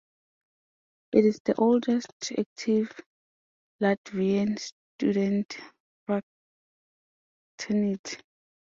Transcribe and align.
It 1.11 1.25
is 1.25 1.39
the 1.45 1.53
oldest 1.59 2.07
active 2.35 2.91
Latvian 3.79 4.57
student 4.57 5.55
fraternity. 7.59 8.17